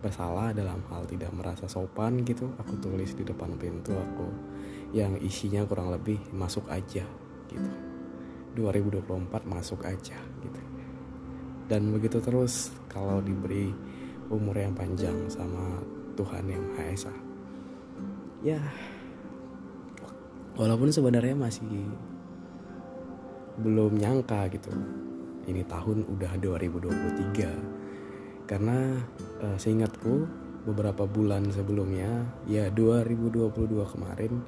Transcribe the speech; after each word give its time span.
bersalah 0.03 0.51
dalam 0.55 0.83
hal 0.91 1.07
tidak 1.11 1.35
merasa 1.35 1.67
sopan 1.67 2.23
gitu. 2.23 2.55
Aku 2.63 2.79
tulis 2.79 3.11
di 3.19 3.27
depan 3.27 3.59
pintu 3.59 3.99
aku 3.99 4.29
yang 4.95 5.19
isinya 5.19 5.67
kurang 5.67 5.91
lebih 5.91 6.21
masuk 6.31 6.69
aja 6.69 7.03
gitu 7.49 7.92
2024 8.55 9.49
masuk 9.49 9.85
aja 9.85 10.17
gitu. 10.45 10.61
Dan 11.71 11.93
begitu 11.95 12.21
terus 12.21 12.71
kalau 12.91 13.23
diberi 13.25 13.73
umur 14.29 14.57
yang 14.57 14.75
panjang 14.77 15.29
sama 15.29 15.81
Tuhan 16.17 16.45
yang 16.49 16.63
Maha 16.73 16.85
Esa 16.93 17.13
ya 18.43 18.59
walaupun 20.59 20.91
sebenarnya 20.91 21.39
masih 21.39 21.87
belum 23.63 24.01
nyangka 24.01 24.49
gitu. 24.53 24.73
Ini 25.43 25.67
tahun 25.67 26.07
udah 26.07 26.39
2023 26.39 28.47
karena 28.47 28.95
uh, 29.43 29.59
seingatku 29.59 30.23
beberapa 30.63 31.03
bulan 31.03 31.51
sebelumnya 31.51 32.31
ya 32.47 32.71
2022 32.71 33.51
kemarin 33.91 34.39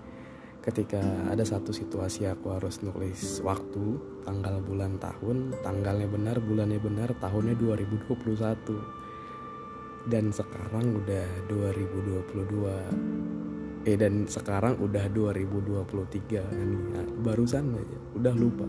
ketika 0.65 1.05
ada 1.29 1.45
satu 1.45 1.77
situasi 1.77 2.25
aku 2.25 2.57
harus 2.57 2.81
nulis 2.81 3.45
waktu, 3.45 4.01
tanggal 4.25 4.65
bulan 4.65 4.97
tahun, 4.97 5.53
tanggalnya 5.61 6.09
benar, 6.09 6.41
bulannya 6.41 6.81
benar, 6.81 7.13
tahunnya 7.21 7.53
2021. 7.61 10.09
Dan 10.09 10.33
sekarang 10.33 11.05
udah 11.05 11.29
2022. 11.53 13.85
Eh 13.85 14.01
dan 14.01 14.25
sekarang 14.25 14.81
udah 14.81 15.13
2023 15.13 16.41
ini 16.57 16.97
ya, 16.97 17.05
barusan 17.21 17.77
aja 17.77 17.99
udah 18.17 18.33
lupa. 18.33 18.65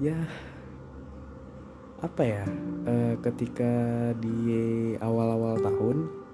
Ya 0.00 0.16
apa 2.00 2.24
ya 2.24 2.44
e, 2.84 3.16
ketika 3.24 3.72
di 4.20 4.36
awal-awal 5.00 5.56
tahun 5.60 6.25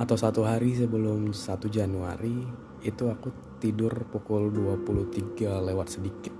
atau 0.00 0.16
satu 0.16 0.48
hari 0.48 0.72
sebelum 0.72 1.36
1 1.36 1.60
Januari 1.68 2.40
itu 2.80 3.04
aku 3.12 3.28
tidur 3.60 3.92
pukul 4.08 4.48
23 4.48 5.60
lewat 5.60 6.00
sedikit. 6.00 6.32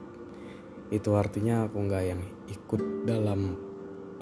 Itu 0.88 1.14
artinya 1.14 1.68
aku 1.68 1.76
nggak 1.84 2.04
yang 2.08 2.22
ikut 2.48 3.04
dalam 3.04 3.54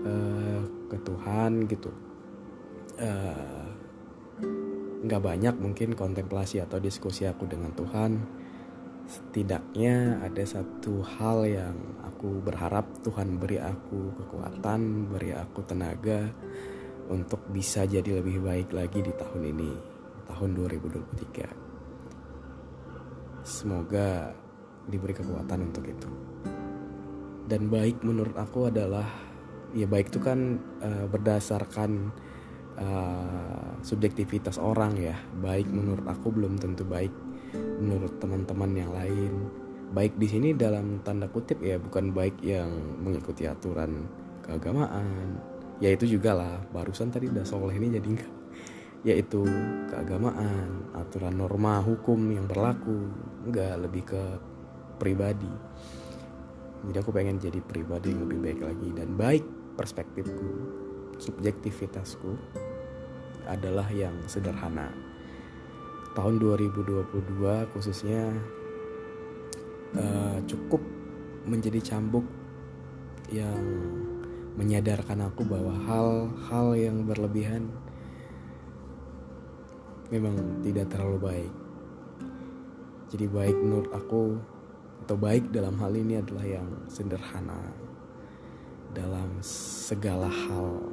uh, 0.06 0.62
ke 0.86 0.97
Tuhan 1.02 1.66
gitu. 1.66 1.90
Nggak 5.02 5.22
uh, 5.22 5.25
banyak 5.25 5.56
mungkin 5.58 5.98
kontemplasi 5.98 6.62
atau 6.62 6.78
diskusi 6.78 7.25
aku 7.25 7.50
dengan 7.50 7.74
Tuhan 7.74 8.41
setidaknya 9.07 10.19
ada 10.21 10.45
satu 10.45 11.01
hal 11.01 11.48
yang 11.48 11.74
aku 12.06 12.42
berharap 12.45 12.86
Tuhan 13.01 13.42
beri 13.42 13.57
aku 13.57 14.13
kekuatan, 14.13 15.09
beri 15.09 15.33
aku 15.33 15.65
tenaga 15.65 16.30
untuk 17.09 17.42
bisa 17.50 17.89
jadi 17.89 18.21
lebih 18.21 18.45
baik 18.45 18.69
lagi 18.71 19.01
di 19.01 19.09
tahun 19.09 19.50
ini, 19.51 19.74
tahun 20.30 20.53
2023. 20.53 21.50
Semoga 23.42 24.38
diberi 24.86 25.18
kekuatan 25.18 25.74
untuk 25.74 25.89
itu. 25.89 26.06
Dan 27.50 27.74
baik 27.74 28.06
menurut 28.06 28.38
aku 28.38 28.69
adalah 28.69 29.09
ya 29.74 29.89
baik 29.89 30.13
itu 30.13 30.21
kan 30.21 30.62
uh, 30.80 31.09
berdasarkan 31.09 32.13
uh, 32.77 33.81
subjektivitas 33.81 34.62
orang 34.62 34.94
ya. 34.95 35.18
Baik 35.42 35.65
menurut 35.68 36.06
aku 36.06 36.31
belum 36.31 36.62
tentu 36.62 36.86
baik 36.86 37.31
menurut 37.56 38.18
teman-teman 38.21 38.71
yang 38.75 38.92
lain. 38.94 39.33
Baik 39.92 40.15
di 40.15 40.27
sini 40.27 40.56
dalam 40.56 41.03
tanda 41.03 41.27
kutip 41.27 41.59
ya 41.59 41.75
bukan 41.75 42.15
baik 42.15 42.39
yang 42.39 42.71
mengikuti 43.03 43.44
aturan 43.44 44.07
keagamaan. 44.44 45.36
Ya 45.83 45.92
itu 45.92 46.07
juga 46.07 46.38
lah 46.38 46.56
barusan 46.71 47.12
tadi 47.12 47.27
udah 47.27 47.44
soleh 47.44 47.75
ini 47.75 47.98
jadi 47.98 48.07
enggak 48.07 48.33
yaitu 49.01 49.42
keagamaan 49.89 50.86
aturan 50.94 51.33
norma 51.33 51.81
hukum 51.81 52.21
yang 52.30 52.45
berlaku 52.45 53.09
enggak 53.50 53.74
lebih 53.81 54.04
ke 54.06 54.24
pribadi. 55.01 55.50
Jadi 56.81 56.97
aku 56.97 57.12
pengen 57.13 57.42
jadi 57.42 57.57
pribadi 57.62 58.13
yang 58.13 58.30
lebih 58.30 58.39
baik 58.42 58.62
lagi. 58.62 58.89
Dan 58.94 59.18
baik 59.18 59.45
perspektifku 59.77 60.50
subjektivitasku 61.18 62.38
adalah 63.50 63.89
yang 63.89 64.13
sederhana 64.30 65.11
tahun 66.12 66.44
2022 66.44 67.72
khususnya 67.72 68.36
uh, 69.96 70.38
cukup 70.48 70.84
menjadi 71.48 71.80
cambuk 71.96 72.28
yang 73.31 73.60
menyadarkan 74.60 75.31
aku 75.31 75.48
bahwa 75.48 75.72
hal-hal 75.88 76.68
yang 76.75 77.08
berlebihan 77.08 77.72
memang 80.12 80.36
tidak 80.60 80.92
terlalu 80.92 81.18
baik. 81.19 81.54
Jadi 83.12 83.25
baik 83.31 83.56
menurut 83.56 83.92
aku 83.96 84.36
atau 85.07 85.16
baik 85.16 85.50
dalam 85.56 85.80
hal 85.80 85.96
ini 85.96 86.19
adalah 86.19 86.44
yang 86.44 86.68
sederhana 86.92 87.72
dalam 88.92 89.40
segala 89.40 90.28
hal 90.28 90.84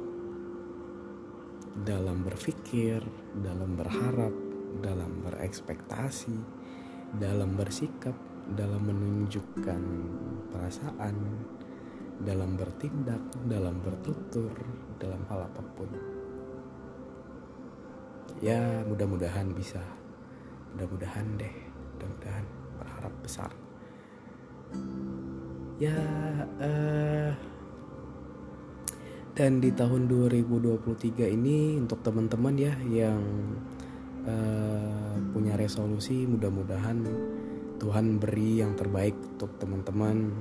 dalam 1.83 2.27
berpikir, 2.27 2.99
dalam 3.39 3.79
berharap, 3.79 4.33
dalam 4.77 5.25
berekspektasi, 5.25 6.37
dalam 7.17 7.57
bersikap, 7.57 8.13
dalam 8.53 8.85
menunjukkan 8.85 9.81
perasaan, 10.53 11.15
dalam 12.21 12.53
bertindak, 12.53 13.21
dalam 13.49 13.81
bertutur, 13.81 14.53
dalam 15.01 15.25
hal 15.29 15.49
apa 15.49 15.61
pun. 15.73 15.89
Ya, 18.39 18.85
mudah-mudahan 18.87 19.51
bisa. 19.57 19.81
Mudah-mudahan 20.77 21.25
deh, 21.41 21.55
mudah-mudahan 21.97 22.45
berharap 22.77 23.13
besar. 23.25 23.51
Ya, 25.79 25.95
uh, 26.59 27.31
dan 29.39 29.63
di 29.63 29.71
tahun 29.71 30.11
2023 30.11 31.31
ini 31.31 31.79
untuk 31.79 32.03
teman-teman 32.03 32.59
ya 32.59 32.75
yang 32.83 33.23
uh, 34.27 35.15
punya 35.31 35.53
resolusi 35.55 36.25
mudah-mudahan 36.25 37.05
Tuhan 37.79 38.19
beri 38.19 38.59
yang 38.59 38.75
terbaik 38.75 39.15
untuk 39.15 39.55
teman-teman. 39.57 40.35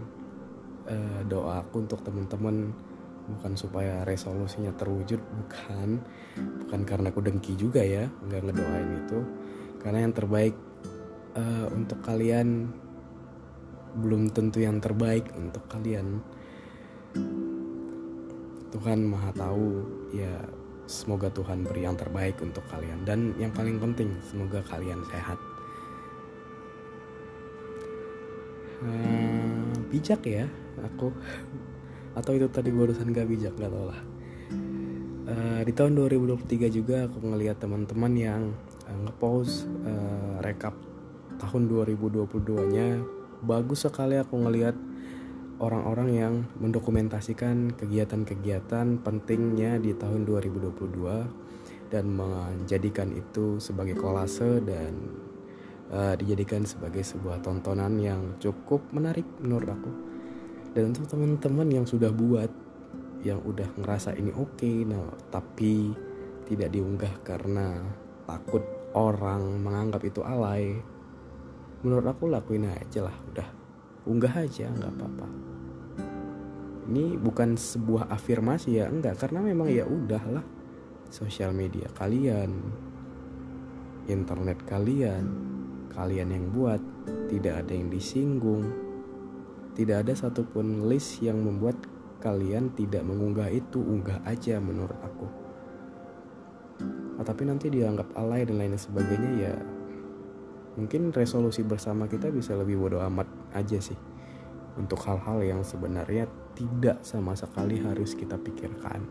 Uh, 0.89 1.21
doa 1.29 1.61
aku 1.63 1.85
untuk 1.85 2.01
teman-teman 2.01 2.73
bukan 3.29 3.53
supaya 3.55 4.03
resolusinya 4.03 4.75
terwujud 4.75 5.23
bukan. 5.23 6.03
Bukan 6.67 6.81
karena 6.83 7.15
aku 7.15 7.23
dengki 7.23 7.55
juga 7.55 7.81
ya 7.81 8.11
nggak 8.27 8.43
ngedoain 8.43 8.91
itu. 9.07 9.19
Karena 9.79 9.99
yang 10.03 10.15
terbaik 10.17 10.55
uh, 11.39 11.67
untuk 11.71 12.03
kalian 12.03 12.75
belum 13.95 14.35
tentu 14.35 14.59
yang 14.59 14.83
terbaik 14.83 15.31
untuk 15.39 15.63
kalian. 15.71 16.19
Tuhan 18.69 19.01
Maha 19.01 19.33
Tahu 19.33 19.69
ya 20.13 20.45
semoga 20.89 21.29
Tuhan 21.29 21.63
beri 21.63 21.85
yang 21.85 21.95
terbaik 21.95 22.41
untuk 22.41 22.65
kalian. 22.73 23.05
Dan 23.05 23.37
yang 23.37 23.53
paling 23.53 23.77
penting 23.77 24.17
semoga 24.25 24.65
kalian 24.67 25.05
sehat. 25.13 25.37
Hmm, 28.81 29.71
bijak 29.93 30.25
ya 30.25 30.49
aku. 30.81 31.13
Atau 32.17 32.35
itu 32.35 32.49
tadi 32.49 32.73
barusan 32.73 33.13
gak 33.13 33.29
bijak 33.29 33.55
gak 33.55 33.71
tau 33.71 33.87
lah. 33.93 34.01
Uh, 35.29 35.61
di 35.61 35.77
tahun 35.77 35.93
2023 35.93 36.73
juga 36.73 37.05
aku 37.05 37.21
ngeliat 37.21 37.61
teman-teman 37.61 38.13
yang 38.17 38.43
uh, 38.89 38.99
ngepost 39.05 39.69
uh, 39.85 40.41
rekap 40.41 40.73
tahun 41.37 41.69
2022 41.69 42.73
nya 42.73 42.97
bagus 43.45 43.85
sekali 43.85 44.17
aku 44.17 44.41
ngeliat 44.41 44.73
orang-orang 45.59 46.09
yang 46.15 46.35
mendokumentasikan 46.63 47.75
kegiatan-kegiatan 47.75 49.03
pentingnya 49.03 49.83
di 49.83 49.91
tahun 49.95 50.23
2022 50.23 51.91
dan 51.91 52.05
menjadikan 52.07 53.11
itu 53.11 53.59
sebagai 53.59 53.99
kolase 53.99 54.63
dan 54.63 54.95
uh, 55.91 56.15
dijadikan 56.15 56.63
sebagai 56.63 57.03
sebuah 57.03 57.43
tontonan 57.43 57.99
yang 57.99 58.39
cukup 58.39 58.87
menarik 58.95 59.27
menurut 59.43 59.69
aku. 59.75 59.91
Dan 60.79 60.95
untuk 60.95 61.11
teman-teman 61.11 61.69
yang 61.75 61.87
sudah 61.89 62.15
buat 62.15 62.51
yang 63.27 63.43
udah 63.43 63.67
ngerasa 63.83 64.15
ini 64.15 64.31
oke, 64.31 64.63
okay, 64.63 64.87
nah 64.87 65.11
tapi 65.35 65.91
tidak 66.47 66.71
diunggah 66.71 67.19
karena 67.27 67.83
takut 68.31 68.63
orang 68.95 69.59
menganggap 69.59 70.07
itu 70.07 70.23
alay. 70.23 70.79
Menurut 71.83 72.07
aku 72.07 72.31
lakuin 72.31 72.71
aja 72.71 73.11
lah, 73.11 73.17
udah 73.35 73.49
unggah 74.07 74.35
aja 74.39 74.71
nggak 74.71 74.93
apa-apa 74.95 75.48
ini 76.89 77.21
bukan 77.21 77.55
sebuah 77.55 78.09
afirmasi 78.09 78.81
ya 78.81 78.89
enggak. 78.89 79.21
Karena 79.21 79.45
memang 79.45 79.69
ya 79.69 79.85
udahlah 79.85 80.43
sosial 81.09 81.57
media 81.57 81.89
kalian 81.97 82.53
internet 84.09 84.61
kalian 84.69 85.25
kalian 85.93 86.29
yang 86.33 86.47
buat 86.53 86.81
tidak 87.29 87.65
ada 87.67 87.73
yang 87.77 87.93
disinggung. 87.93 88.65
Tidak 89.77 89.95
ada 89.95 90.11
satupun 90.11 90.91
list 90.91 91.23
yang 91.23 91.39
membuat 91.39 91.79
kalian 92.19 92.75
tidak 92.75 93.07
mengunggah 93.07 93.47
itu 93.47 93.79
unggah 93.79 94.19
aja 94.27 94.59
menurut 94.59 94.99
aku. 94.99 95.29
Oh, 97.19 97.25
tapi 97.27 97.47
nanti 97.47 97.71
dianggap 97.71 98.11
alay 98.19 98.43
dan 98.43 98.59
lain 98.59 98.75
sebagainya 98.75 99.31
ya 99.39 99.55
mungkin 100.79 101.11
resolusi 101.11 101.67
bersama 101.67 102.07
kita 102.07 102.31
bisa 102.31 102.55
lebih 102.55 102.79
bodoh 102.79 103.03
amat 103.03 103.27
aja 103.51 103.83
sih 103.83 103.99
untuk 104.79 105.03
hal-hal 105.05 105.43
yang 105.43 105.67
sebenarnya 105.67 106.31
tidak 106.55 107.03
sama 107.03 107.35
sekali 107.35 107.83
harus 107.83 108.15
kita 108.15 108.39
pikirkan. 108.39 109.03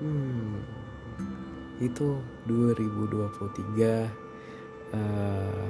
Hmm, 0.00 0.64
itu 1.80 2.16
2023 2.48 4.96
uh, 4.96 5.68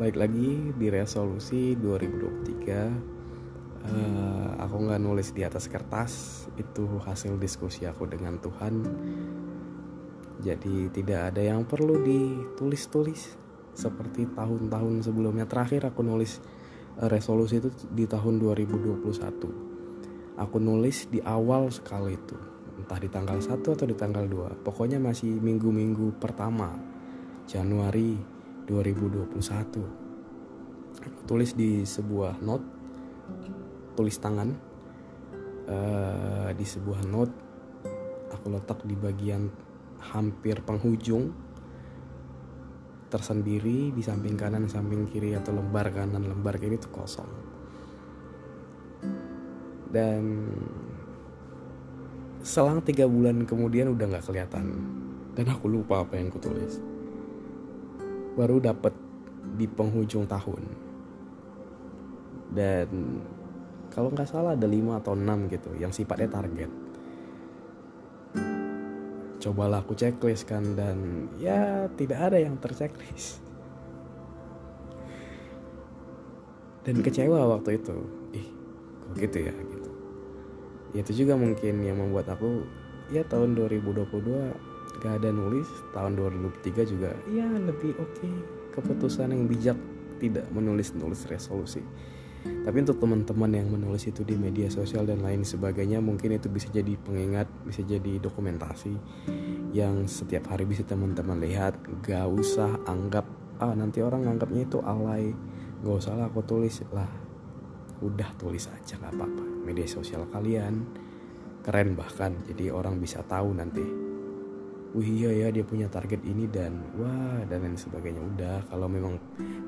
baik 0.00 0.16
lagi 0.16 0.72
di 0.72 0.88
resolusi 0.88 1.76
2023 1.76 3.84
uh, 3.88 4.56
aku 4.56 4.76
nggak 4.88 5.02
nulis 5.04 5.36
di 5.36 5.44
atas 5.44 5.68
kertas 5.68 6.44
itu 6.56 6.88
hasil 7.04 7.36
diskusi 7.36 7.84
aku 7.84 8.08
dengan 8.08 8.40
Tuhan 8.40 8.88
jadi 10.42 10.90
tidak 10.90 11.20
ada 11.32 11.42
yang 11.44 11.68
perlu 11.68 12.02
ditulis-tulis 12.02 13.41
seperti 13.72 14.28
tahun-tahun 14.32 15.04
sebelumnya. 15.04 15.48
Terakhir 15.48 15.88
aku 15.88 16.04
nulis 16.04 16.38
uh, 17.00 17.08
resolusi 17.08 17.60
itu 17.60 17.68
di 17.92 18.04
tahun 18.04 18.40
2021 18.40 19.72
aku 20.32 20.56
nulis 20.56 21.12
di 21.12 21.20
awal 21.20 21.68
sekali 21.68 22.16
itu. 22.16 22.34
Entah 22.72 22.98
di 22.98 23.06
tanggal 23.06 23.38
1 23.38 23.62
atau 23.62 23.86
di 23.86 23.94
tanggal 23.94 24.24
2 24.26 24.64
pokoknya 24.64 24.98
masih 24.98 25.38
minggu-minggu 25.38 26.18
pertama 26.18 26.72
Januari 27.46 28.16
2021 28.66 29.38
aku 30.98 31.20
tulis 31.28 31.52
di 31.54 31.84
sebuah 31.84 32.40
note 32.42 32.66
tulis 33.94 34.16
tangan 34.18 34.48
uh, 35.68 36.50
di 36.56 36.64
sebuah 36.66 37.06
note 37.06 37.34
aku 38.34 38.46
letak 38.50 38.82
di 38.88 38.96
bagian 38.96 39.52
hampir 40.10 40.64
penghujung 40.64 41.30
tersendiri 43.12 43.92
di 43.92 44.00
samping 44.00 44.40
kanan 44.40 44.64
samping 44.72 45.04
kiri 45.04 45.36
atau 45.36 45.52
lembar 45.52 45.92
kanan 45.92 46.24
lembar 46.24 46.56
kiri 46.56 46.80
itu 46.80 46.88
kosong. 46.88 47.28
Dan 49.92 50.48
selang 52.40 52.80
tiga 52.80 53.04
bulan 53.04 53.44
kemudian 53.44 53.92
udah 53.92 54.16
nggak 54.16 54.24
kelihatan. 54.24 54.66
Dan 55.36 55.46
aku 55.52 55.68
lupa 55.68 56.00
apa 56.00 56.16
yang 56.16 56.32
kutulis. 56.32 56.80
Baru 58.32 58.56
dapat 58.56 58.96
di 59.60 59.68
penghujung 59.68 60.24
tahun. 60.24 60.64
Dan 62.52 62.88
kalau 63.92 64.08
nggak 64.08 64.28
salah 64.28 64.56
ada 64.56 64.64
5 64.64 65.00
atau 65.04 65.12
6 65.12 65.52
gitu 65.52 65.70
yang 65.76 65.92
sifatnya 65.92 66.40
target 66.40 66.81
cobalah 69.42 69.82
aku 69.82 69.98
checklist 69.98 70.46
kan 70.46 70.62
dan 70.78 71.26
ya 71.42 71.90
tidak 71.98 72.30
ada 72.30 72.38
yang 72.38 72.54
terchecklist. 72.62 73.42
Dan 76.86 77.02
kecewa 77.02 77.50
waktu 77.58 77.82
itu. 77.82 77.96
Ih 78.38 78.48
kok 79.02 79.12
gitu 79.18 79.38
ya 79.42 79.54
gitu. 79.54 79.90
Itu 80.94 81.12
juga 81.26 81.34
mungkin 81.34 81.82
yang 81.82 81.98
membuat 81.98 82.30
aku 82.30 82.62
ya 83.10 83.26
tahun 83.26 83.58
2022 83.58 85.02
gak 85.02 85.14
ada 85.18 85.34
nulis 85.34 85.66
tahun 85.90 86.14
2003 86.14 86.86
juga 86.86 87.10
ya 87.34 87.48
lebih 87.48 87.98
oke. 87.98 88.22
Okay. 88.22 88.34
keputusan 88.72 89.34
yang 89.34 89.44
bijak 89.50 89.76
tidak 90.16 90.46
menulis 90.48 90.94
nulis 90.96 91.26
resolusi 91.28 91.84
tapi 92.42 92.76
untuk 92.82 92.98
teman-teman 93.02 93.50
yang 93.50 93.68
menulis 93.70 94.06
itu 94.06 94.22
di 94.22 94.38
media 94.38 94.70
sosial 94.70 95.02
dan 95.06 95.22
lain 95.22 95.42
sebagainya 95.42 95.98
mungkin 95.98 96.38
itu 96.38 96.46
bisa 96.46 96.70
jadi 96.70 96.94
pengingat 96.94 97.50
bisa 97.66 97.82
jadi 97.82 98.22
dokumentasi 98.22 98.94
yang 99.74 100.06
setiap 100.06 100.50
hari 100.50 100.66
bisa 100.66 100.86
teman-teman 100.86 101.42
lihat. 101.42 101.74
Gak 102.02 102.26
usah 102.30 102.82
anggap 102.86 103.26
ah 103.62 103.74
nanti 103.74 104.02
orang 104.02 104.26
nganggapnya 104.26 104.66
itu 104.66 104.78
alay. 104.82 105.34
Gak 105.82 105.96
usah 106.06 106.14
lah 106.18 106.26
aku 106.30 106.42
tulis 106.46 106.82
lah. 106.94 107.10
Udah 108.02 108.30
tulis 108.34 108.66
aja 108.66 108.98
nggak 108.98 109.14
apa-apa. 109.14 109.44
Media 109.62 109.86
sosial 109.86 110.26
kalian 110.30 110.86
keren 111.62 111.94
bahkan 111.94 112.34
jadi 112.46 112.74
orang 112.74 112.98
bisa 112.98 113.22
tahu 113.22 113.54
nanti 113.54 114.01
wih 114.92 115.08
iya 115.08 115.30
ya 115.32 115.48
dia 115.48 115.64
punya 115.64 115.88
target 115.88 116.20
ini 116.28 116.44
dan 116.52 116.84
wah 117.00 117.40
dan 117.48 117.64
lain 117.64 117.80
sebagainya. 117.80 118.20
Udah 118.20 118.56
kalau 118.68 118.86
memang 118.92 119.16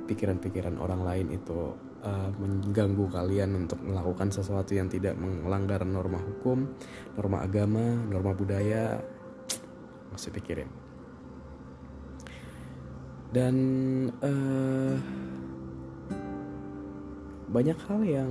pikiran-pikiran 0.04 0.76
orang 0.76 1.00
lain 1.00 1.26
itu 1.32 1.72
uh, 2.04 2.30
mengganggu 2.36 3.08
kalian 3.08 3.64
untuk 3.64 3.80
melakukan 3.80 4.28
sesuatu 4.28 4.76
yang 4.76 4.92
tidak 4.92 5.16
melanggar 5.16 5.80
norma 5.88 6.20
hukum 6.20 6.76
norma 7.16 7.40
agama 7.40 7.96
norma 8.04 8.36
budaya 8.36 9.00
masih 10.12 10.30
pikirin. 10.32 10.68
Dan 13.34 13.54
uh, 14.22 14.94
banyak 17.50 17.78
hal 17.90 18.00
yang 18.06 18.30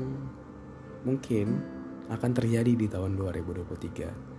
mungkin 1.04 1.60
akan 2.08 2.32
terjadi 2.32 2.72
di 2.76 2.88
tahun 2.88 3.16
2023 3.16 4.33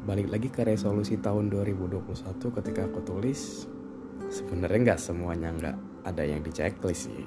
balik 0.00 0.32
lagi 0.32 0.48
ke 0.48 0.64
resolusi 0.64 1.20
tahun 1.20 1.52
2021 1.52 2.40
ketika 2.40 2.80
aku 2.88 3.00
tulis 3.04 3.68
sebenarnya 4.32 4.92
nggak 4.92 5.00
semuanya 5.02 5.48
nggak 5.52 5.76
ada 6.04 6.22
yang 6.24 6.40
di 6.40 6.50
checklist 6.52 7.12
sih. 7.12 7.24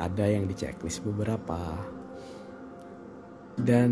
Ada 0.00 0.24
yang 0.32 0.48
di 0.48 0.56
checklist 0.56 1.04
beberapa. 1.04 1.76
Dan 3.60 3.90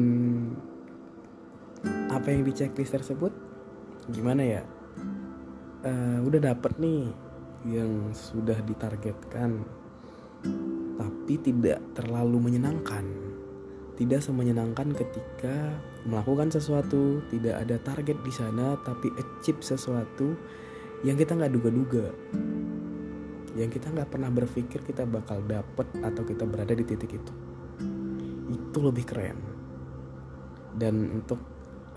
apa 2.08 2.26
yang 2.32 2.49
di 2.49 2.52
checklist 2.56 2.97
tersebut? 2.97 3.32
Gimana 4.08 4.42
ya? 4.44 4.62
Uh, 5.85 6.25
udah 6.25 6.40
dapet 6.40 6.73
nih 6.80 7.12
yang 7.68 8.11
sudah 8.11 8.58
ditargetkan 8.64 9.62
tapi 10.99 11.35
tidak 11.38 11.78
terlalu 11.94 12.50
menyenangkan 12.50 13.27
tidak 13.99 14.23
semenyenangkan 14.23 14.95
ketika 14.95 15.75
melakukan 16.07 16.55
sesuatu. 16.55 17.19
Tidak 17.26 17.59
ada 17.59 17.83
target 17.83 18.23
di 18.23 18.31
sana 18.31 18.78
tapi 18.87 19.11
achieve 19.19 19.59
sesuatu 19.59 20.38
yang 21.02 21.19
kita 21.19 21.35
nggak 21.35 21.50
duga-duga. 21.50 22.14
Yang 23.59 23.83
kita 23.83 23.90
nggak 23.90 24.09
pernah 24.14 24.31
berpikir 24.31 24.87
kita 24.87 25.02
bakal 25.02 25.43
dapet 25.43 25.90
atau 25.99 26.23
kita 26.23 26.47
berada 26.47 26.78
di 26.78 26.87
titik 26.87 27.19
itu. 27.19 27.33
Itu 28.55 28.78
lebih 28.87 29.02
keren. 29.02 29.38
Dan 30.78 31.19
untuk 31.19 31.43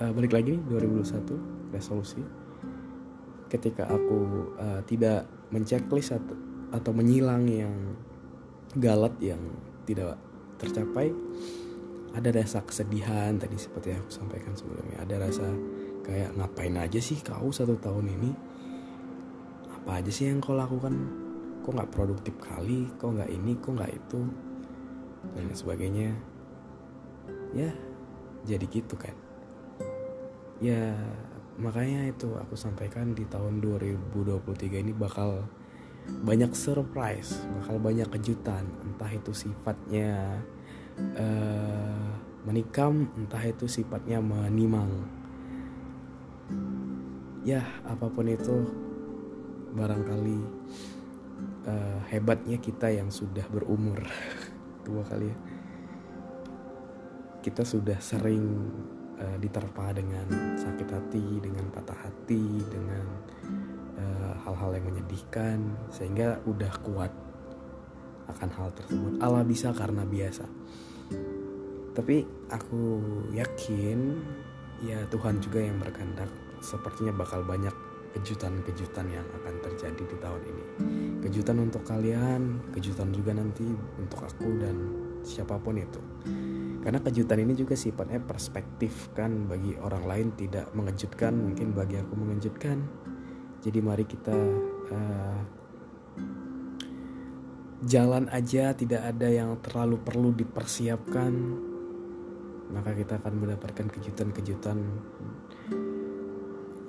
uh, 0.01 0.09
balik 0.09 0.33
lagi 0.33 0.57
nih 0.57 0.61
2021 0.73 1.77
resolusi. 1.77 2.25
Ketika 3.45 3.85
aku 3.85 4.49
uh, 4.57 4.81
tidak 4.89 5.29
menceklis 5.53 6.17
atau, 6.17 6.33
atau 6.73 6.91
menyilang 6.97 7.45
yang 7.45 7.93
galat 8.73 9.13
yang 9.21 9.43
tidak 9.85 10.17
tercapai 10.57 11.11
ada 12.11 12.29
rasa 12.35 12.59
kesedihan 12.65 13.39
tadi 13.39 13.55
seperti 13.55 13.95
yang 13.95 14.01
aku 14.03 14.11
sampaikan 14.11 14.53
sebelumnya. 14.55 14.99
Ada 15.03 15.15
rasa 15.19 15.47
kayak 16.03 16.35
ngapain 16.35 16.75
aja 16.75 16.99
sih 16.99 17.19
kau 17.23 17.51
satu 17.51 17.79
tahun 17.79 18.11
ini? 18.19 18.31
Apa 19.81 20.03
aja 20.03 20.11
sih 20.11 20.27
yang 20.27 20.43
kau 20.43 20.57
lakukan? 20.57 20.93
Kok 21.61 21.71
nggak 21.71 21.91
produktif 21.93 22.35
kali? 22.41 22.89
Kok 22.99 23.21
nggak 23.21 23.31
ini? 23.31 23.53
Kok 23.57 23.71
nggak 23.79 23.93
itu? 23.95 24.21
Dan 25.37 25.53
sebagainya. 25.53 26.09
Ya 27.55 27.71
jadi 28.45 28.65
gitu 28.65 28.97
kan 28.97 29.13
ya 30.61 30.93
makanya 31.57 32.09
itu 32.09 32.29
aku 32.37 32.53
sampaikan 32.53 33.13
di 33.17 33.25
tahun 33.25 33.61
2023 33.61 34.81
ini 34.81 34.93
bakal 34.93 35.45
banyak 36.25 36.49
surprise 36.57 37.45
bakal 37.61 37.77
banyak 37.77 38.09
kejutan. 38.09 38.65
Entah 38.81 39.11
itu 39.13 39.33
sifatnya 39.33 40.41
uh, 40.97 42.09
menikam 42.43 43.07
entah 43.15 43.43
itu 43.45 43.69
sifatnya 43.69 44.17
menimang 44.19 44.89
ya 47.41 47.61
apa 47.89 48.05
pun 48.09 48.29
itu 48.29 48.53
barangkali 49.73 50.39
uh, 51.65 51.99
hebatnya 52.09 52.57
kita 52.61 52.91
yang 52.91 53.09
sudah 53.09 53.45
berumur. 53.49 54.01
Dua 54.85 55.01
kali 55.05 55.29
ya. 55.29 55.37
Kita 57.41 57.65
sudah 57.65 57.97
sering 57.97 58.45
uh, 59.17 59.37
diterpa 59.41 59.97
dengan 59.97 60.27
sakit 60.57 60.89
hati, 60.89 61.25
dengan 61.41 61.65
patah 61.73 61.97
hati, 62.05 62.45
dengan 62.69 63.05
eh, 63.97 64.33
hal-hal 64.45 64.69
uh, 64.69 64.75
yang 64.77 64.85
menyedihkan 64.93 65.57
sehingga 65.89 66.37
udah 66.45 66.73
kuat 66.85 67.09
akan 68.31 68.49
hal 68.55 68.69
tersebut. 68.75 69.11
Allah 69.19 69.43
bisa 69.43 69.75
karena 69.75 70.03
biasa. 70.07 70.45
Tapi 71.91 72.23
aku 72.47 73.03
yakin 73.35 73.99
ya 74.81 75.03
Tuhan 75.11 75.43
juga 75.43 75.59
yang 75.59 75.77
berkehendak 75.77 76.31
sepertinya 76.63 77.11
bakal 77.11 77.43
banyak 77.43 77.73
kejutan-kejutan 78.11 79.07
yang 79.07 79.27
akan 79.43 79.55
terjadi 79.63 80.03
di 80.03 80.17
tahun 80.19 80.41
ini. 80.43 80.65
Kejutan 81.23 81.59
untuk 81.59 81.83
kalian, 81.83 82.59
kejutan 82.75 83.11
juga 83.11 83.35
nanti 83.35 83.67
untuk 83.99 84.23
aku 84.23 84.47
dan 84.59 84.75
siapa 85.21 85.55
pun 85.61 85.77
itu 85.77 86.01
karena 86.81 86.97
kejutan 86.97 87.39
ini 87.45 87.53
juga 87.53 87.77
sifatnya 87.77 88.17
perspektif 88.17 89.13
kan 89.13 89.45
bagi 89.45 89.77
orang 89.77 90.03
lain 90.09 90.27
tidak 90.33 90.65
mengejutkan 90.73 91.37
mungkin 91.37 91.77
bagi 91.77 92.01
aku 92.01 92.13
mengejutkan 92.17 92.81
jadi 93.61 93.79
mari 93.85 94.05
kita 94.09 94.33
uh, 94.89 95.39
jalan 97.81 98.29
aja 98.29 98.77
tidak 98.77 99.01
ada 99.01 99.27
yang 99.29 99.57
terlalu 99.61 99.97
perlu 100.01 100.29
dipersiapkan 100.33 101.33
maka 102.71 102.91
kita 102.95 103.19
akan 103.19 103.33
mendapatkan 103.35 103.87
kejutan-kejutan 103.91 104.79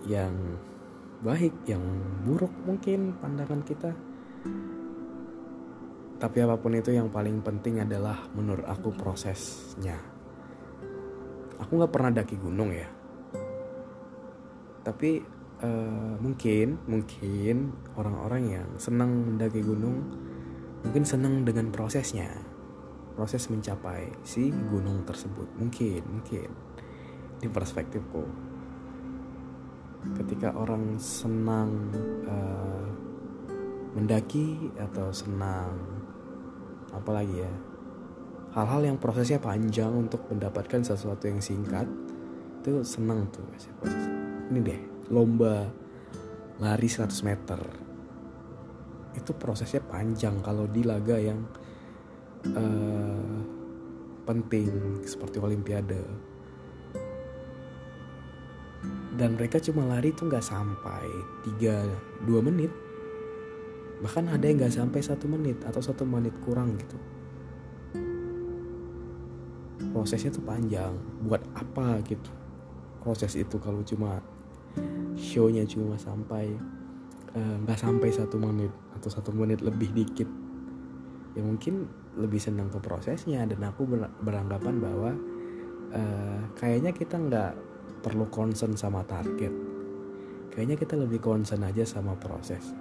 yang 0.06 0.34
baik 1.22 1.54
yang 1.66 1.82
buruk 2.22 2.52
mungkin 2.66 3.16
pandangan 3.18 3.62
kita 3.64 3.90
tapi 6.22 6.38
apa 6.38 6.54
pun 6.54 6.70
itu 6.70 6.94
yang 6.94 7.11
paling 7.11 7.42
penting 7.42 7.82
adalah 7.82 8.30
menurut 8.38 8.62
aku 8.62 8.94
prosesnya. 8.94 9.99
Aku 11.58 11.75
nggak 11.75 11.90
pernah 11.90 12.14
daki 12.14 12.38
gunung 12.38 12.70
ya. 12.70 12.87
Tapi 14.87 15.18
uh, 15.66 16.14
mungkin 16.22 16.78
mungkin 16.87 17.75
orang-orang 17.99 18.42
yang 18.54 18.68
senang 18.78 19.34
mendaki 19.34 19.66
gunung 19.66 19.99
mungkin 20.87 21.05
senang 21.07 21.43
dengan 21.47 21.71
prosesnya. 21.71 22.31
Proses 23.12 23.49
mencapai 23.53 24.09
si 24.25 24.49
gunung 24.51 25.05
tersebut. 25.05 25.49
Mungkin, 25.61 26.01
mungkin 26.07 26.49
di 27.43 27.49
perspektifku. 27.51 28.25
Ketika 30.17 30.55
orang 30.59 30.99
senang 30.99 31.93
uh, 32.27 32.87
mendaki 33.93 34.73
atau 34.81 35.12
senang 35.12 35.77
apalagi 36.93 37.45
ya 37.45 37.53
hal-hal 38.53 38.85
yang 38.85 38.99
prosesnya 39.01 39.41
panjang 39.41 39.93
untuk 39.93 40.29
mendapatkan 40.29 40.81
sesuatu 40.85 41.29
yang 41.29 41.41
singkat 41.41 41.89
itu 42.62 42.85
senang 42.85 43.29
tuh 43.33 43.45
ini 44.53 44.61
deh 44.61 44.81
lomba 45.12 45.69
lari 46.61 46.89
100 46.89 47.12
meter 47.29 47.61
itu 49.16 49.31
prosesnya 49.37 49.85
panjang 49.85 50.40
kalau 50.40 50.64
di 50.69 50.83
laga 50.83 51.16
yang 51.21 51.40
uh, 52.57 53.38
penting 54.25 55.02
seperti 55.04 55.38
olimpiade. 55.42 56.02
Dan 59.12 59.37
mereka 59.37 59.61
cuma 59.61 59.85
lari 59.87 60.11
tuh 60.16 60.26
nggak 60.26 60.42
sampai 60.42 61.04
3 61.61 62.26
2 62.26 62.49
menit. 62.49 62.73
Bahkan 64.02 64.35
ada 64.35 64.42
yang 64.42 64.59
nggak 64.59 64.75
sampai 64.75 65.00
satu 65.04 65.31
menit 65.31 65.62
atau 65.62 65.78
satu 65.78 66.02
menit 66.02 66.35
kurang 66.42 66.75
gitu. 66.81 66.97
Prosesnya 69.92 70.33
tuh 70.33 70.42
panjang. 70.42 70.97
Buat 71.28 71.45
apa 71.54 72.00
gitu? 72.09 72.33
Proses 73.04 73.37
itu 73.37 73.61
kalau 73.61 73.85
cuma 73.85 74.19
shownya 75.14 75.69
cuma 75.69 76.00
sampai 76.00 76.57
nggak 77.33 77.79
uh, 77.79 77.83
sampai 77.83 78.12
satu 78.12 78.37
menit 78.37 78.73
atau 78.97 79.09
satu 79.09 79.33
menit 79.33 79.65
lebih 79.65 79.93
dikit. 79.97 80.29
Ya 81.33 81.41
mungkin 81.41 81.89
lebih 82.21 82.37
senang 82.37 82.69
ke 82.69 82.77
prosesnya 82.77 83.41
dan 83.49 83.61
aku 83.65 83.89
beranggapan 84.21 84.77
bahwa 84.77 85.11
uh, 85.97 86.41
kayaknya 86.61 86.93
kita 86.93 87.17
nggak 87.17 87.53
perlu 88.05 88.29
concern 88.29 88.77
sama 88.77 89.01
target. 89.09 89.53
Kayaknya 90.53 90.77
kita 90.77 90.95
lebih 91.01 91.25
concern 91.25 91.65
aja 91.65 91.89
sama 91.89 92.12
proses. 92.21 92.77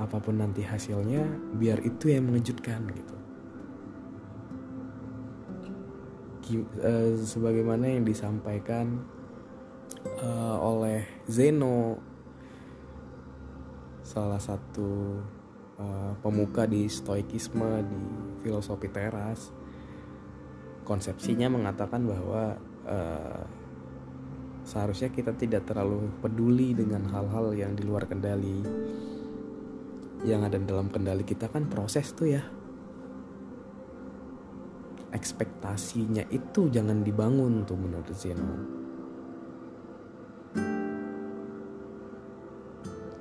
Apa 0.00 0.16
pun 0.16 0.40
nanti 0.40 0.64
hasilnya 0.64 1.20
biar 1.60 1.84
itu 1.84 2.08
yang 2.08 2.32
mengejutkan 2.32 2.88
gitu. 2.88 3.16
Uh, 6.80 7.14
sebagaimana 7.20 7.94
yang 7.94 8.02
disampaikan 8.02 9.04
uh, 10.24 10.56
oleh 10.58 11.06
Zeno 11.30 12.09
salah 14.10 14.42
satu 14.42 15.22
uh, 15.78 16.12
pemuka 16.18 16.66
di 16.66 16.90
stoikisme 16.90 17.86
di 17.86 18.02
filosofi 18.42 18.90
teras. 18.90 19.54
Konsepsinya 20.82 21.46
mengatakan 21.46 22.02
bahwa 22.02 22.58
uh, 22.90 23.42
seharusnya 24.66 25.14
kita 25.14 25.30
tidak 25.38 25.62
terlalu 25.70 26.10
peduli 26.18 26.74
dengan 26.74 27.06
hal-hal 27.14 27.54
yang 27.54 27.78
di 27.78 27.86
luar 27.86 28.10
kendali. 28.10 28.66
Yang 30.26 30.40
ada 30.50 30.58
dalam 30.58 30.90
kendali 30.90 31.22
kita 31.22 31.46
kan 31.46 31.70
proses 31.70 32.10
tuh 32.10 32.34
ya. 32.34 32.42
Ekspektasinya 35.14 36.26
itu 36.34 36.66
jangan 36.66 37.06
dibangun 37.06 37.62
tuh 37.62 37.78
menurut 37.78 38.10
Zeno 38.18 38.79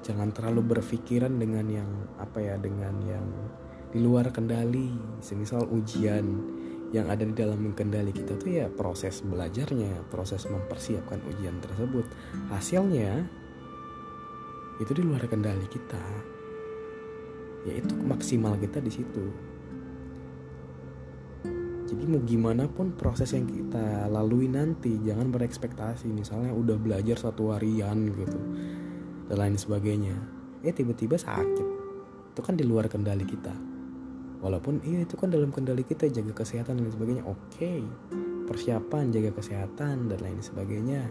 jangan 0.09 0.33
terlalu 0.33 0.73
berpikiran 0.73 1.37
dengan 1.37 1.69
yang 1.69 1.91
apa 2.17 2.41
ya 2.41 2.57
dengan 2.57 2.97
yang 3.05 3.29
di 3.93 4.01
luar 4.01 4.33
kendali. 4.33 4.89
Semisal 5.21 5.69
ujian 5.69 6.25
yang 6.89 7.05
ada 7.13 7.21
di 7.21 7.37
dalam 7.37 7.69
kendali 7.77 8.09
kita 8.09 8.33
tuh 8.41 8.49
ya 8.49 8.65
proses 8.73 9.21
belajarnya 9.21 10.09
proses 10.09 10.49
mempersiapkan 10.49 11.21
ujian 11.29 11.61
tersebut. 11.61 12.09
Hasilnya 12.49 13.21
itu 14.81 14.91
di 14.97 15.05
luar 15.05 15.21
kendali 15.29 15.69
kita. 15.69 16.01
Yaitu 17.69 17.93
maksimal 18.01 18.57
kita 18.57 18.81
di 18.81 18.89
situ. 18.89 19.25
Jadi 21.89 22.05
mau 22.05 22.21
gimana 22.21 22.65
pun 22.65 22.93
proses 22.97 23.33
yang 23.33 23.45
kita 23.45 24.09
lalui 24.09 24.49
nanti 24.49 24.97
jangan 25.05 25.29
berekspektasi. 25.29 26.09
Misalnya 26.09 26.49
udah 26.49 26.81
belajar 26.81 27.17
satu 27.17 27.53
harian 27.53 28.09
gitu 28.17 28.41
dan 29.29 29.37
lain 29.37 29.55
sebagainya. 29.55 30.17
Eh 30.65 30.73
tiba-tiba 30.73 31.15
sakit. 31.15 31.67
Itu 32.33 32.41
kan 32.41 32.57
di 32.57 32.65
luar 32.65 32.89
kendali 32.89 33.23
kita. 33.23 33.53
Walaupun 34.41 34.81
iya 34.83 35.05
itu 35.05 35.15
kan 35.19 35.29
dalam 35.29 35.53
kendali 35.53 35.85
kita 35.85 36.09
jaga 36.09 36.33
kesehatan 36.33 36.81
dan 36.81 36.89
lain 36.89 36.95
sebagainya. 36.97 37.23
Oke 37.29 37.85
persiapan 38.49 39.13
jaga 39.13 39.29
kesehatan 39.37 40.09
dan 40.09 40.19
lain 40.19 40.41
sebagainya. 40.41 41.05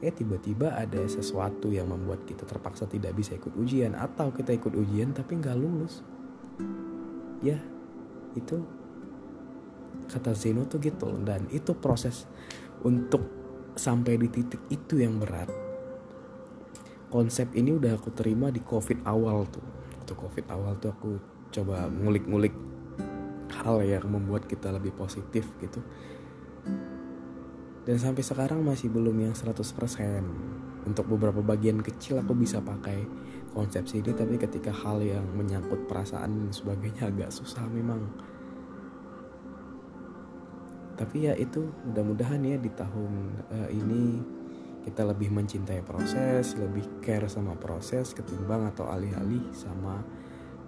Eh 0.00 0.14
tiba-tiba 0.14 0.78
ada 0.78 1.02
sesuatu 1.10 1.68
yang 1.68 1.90
membuat 1.90 2.24
kita 2.24 2.46
terpaksa 2.46 2.86
tidak 2.86 3.12
bisa 3.18 3.36
ikut 3.36 3.52
ujian 3.58 3.98
atau 3.98 4.30
kita 4.30 4.54
ikut 4.54 4.72
ujian 4.72 5.10
tapi 5.10 5.42
nggak 5.42 5.58
lulus. 5.58 6.06
Ya 7.42 7.58
itu 8.38 8.62
kata 10.06 10.32
Zeno 10.38 10.64
tuh 10.70 10.78
gitu. 10.78 11.10
Dan 11.26 11.50
itu 11.50 11.74
proses 11.74 12.30
untuk 12.86 13.26
sampai 13.74 14.20
di 14.20 14.28
titik 14.30 14.62
itu 14.70 15.00
yang 15.00 15.18
berat 15.18 15.59
konsep 17.10 17.50
ini 17.58 17.74
udah 17.74 17.98
aku 17.98 18.14
terima 18.14 18.48
di 18.54 18.62
covid 18.62 19.02
awal 19.02 19.44
tuh. 19.50 19.62
Waktu 20.00 20.14
covid 20.14 20.46
awal 20.48 20.78
tuh 20.78 20.94
aku 20.94 21.10
coba 21.50 21.90
ngulik-ngulik 21.90 22.54
hal 23.50 23.82
yang 23.82 24.06
membuat 24.06 24.46
kita 24.46 24.70
lebih 24.70 24.94
positif 24.94 25.44
gitu. 25.58 25.82
Dan 27.82 27.96
sampai 27.98 28.22
sekarang 28.22 28.62
masih 28.62 28.86
belum 28.88 29.18
yang 29.18 29.34
100% 29.34 30.86
untuk 30.86 31.04
beberapa 31.10 31.42
bagian 31.42 31.82
kecil 31.82 32.22
aku 32.22 32.32
bisa 32.32 32.62
pakai 32.62 33.04
konsepsi 33.50 34.00
ini 34.00 34.14
tapi 34.14 34.38
ketika 34.38 34.70
hal 34.70 35.02
yang 35.02 35.26
menyangkut 35.34 35.90
perasaan 35.90 36.46
dan 36.46 36.50
sebagainya 36.54 37.10
agak 37.10 37.34
susah 37.34 37.66
memang. 37.66 38.06
Tapi 40.94 41.26
ya 41.26 41.34
itu 41.34 41.64
mudah-mudahan 41.90 42.44
ya 42.44 42.56
di 42.60 42.70
tahun 42.76 43.12
uh, 43.48 43.68
ini 43.72 44.20
kita 44.80 45.04
lebih 45.04 45.28
mencintai 45.28 45.84
proses 45.84 46.56
lebih 46.56 47.00
care 47.04 47.28
sama 47.28 47.52
proses 47.56 48.16
ketimbang 48.16 48.64
atau 48.72 48.88
alih-alih 48.88 49.52
sama 49.52 50.00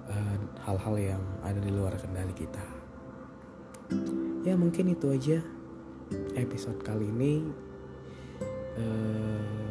eh, 0.09 0.37
hal-hal 0.69 0.95
uh, 0.97 1.03
yang 1.17 1.23
ada 1.41 1.61
di 1.61 1.73
luar 1.73 1.97
kendali 1.97 2.35
kita. 2.37 2.65
Ya 4.43 4.59
mungkin 4.59 4.93
itu 4.93 5.09
aja 5.13 5.39
episode 6.37 6.81
kali 6.85 7.09
ini. 7.09 7.47
Uh, 8.73 9.69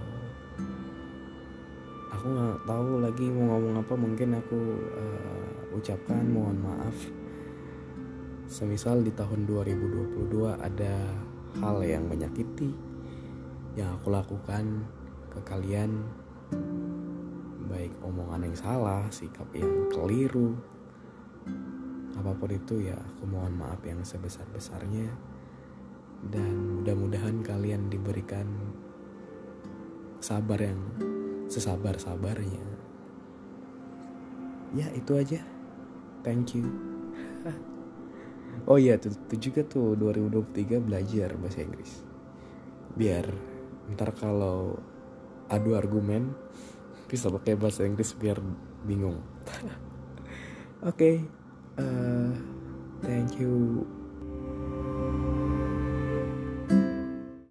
aku 2.13 2.25
nggak 2.29 2.59
tahu 2.69 2.91
lagi 3.01 3.25
mau 3.29 3.57
ngomong 3.57 3.75
apa. 3.81 3.93
Mungkin 3.97 4.29
aku 4.37 4.59
uh, 4.93 5.77
ucapkan 5.77 6.25
mohon 6.25 6.57
maaf. 6.61 6.97
Semisal 8.51 9.05
di 9.05 9.13
tahun 9.15 9.47
2022 9.47 10.27
ada 10.59 10.95
hal 11.59 11.77
yang 11.83 12.07
menyakiti 12.07 12.90
yang 13.77 13.95
aku 13.99 14.11
lakukan 14.11 14.85
ke 15.31 15.39
kalian. 15.43 16.03
Baik 17.71 17.95
omongan 18.03 18.51
yang 18.51 18.57
salah, 18.57 19.07
sikap 19.11 19.47
yang 19.55 19.87
keliru 19.87 20.59
apa 22.21 22.37
pun 22.37 22.53
itu 22.53 22.85
ya 22.85 22.93
aku 22.93 23.25
mohon 23.25 23.57
maaf 23.57 23.81
yang 23.81 24.05
sebesar-besarnya. 24.05 25.09
Dan 26.21 26.85
mudah-mudahan 26.85 27.41
kalian 27.41 27.89
diberikan 27.89 28.45
sabar 30.21 30.61
yang 30.61 30.77
sesabar-sabarnya. 31.49 32.61
Ya 34.77 34.85
itu 34.93 35.17
aja. 35.17 35.41
Thank 36.21 36.53
you. 36.53 36.69
Oh 38.67 38.75
iya 38.77 38.99
itu, 38.99 39.09
juga 39.41 39.63
tuh 39.65 39.95
2023 39.97 40.83
belajar 40.83 41.33
bahasa 41.39 41.65
Inggris. 41.65 42.03
Biar 42.93 43.25
ntar 43.93 44.15
kalau 44.15 44.79
adu 45.51 45.75
argumen 45.75 46.31
bisa 47.11 47.27
pakai 47.27 47.59
bahasa 47.59 47.83
Inggris 47.83 48.15
biar 48.15 48.39
bingung. 48.87 49.19
Oke 50.81 50.95
okay, 50.95 51.15
uh, 51.77 52.31
thank 53.03 53.37
you 53.37 53.85